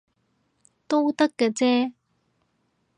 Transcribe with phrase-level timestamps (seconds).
[0.87, 1.93] 都得嘅啫